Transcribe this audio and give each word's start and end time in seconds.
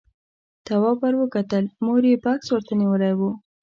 تواب 0.65 0.97
ور 1.03 1.13
وکتل، 1.19 1.63
مور 1.85 2.01
يې 2.09 2.15
بکس 2.23 2.47
ورته 2.51 2.73
نيولی 2.81 3.13
و. 3.15 3.19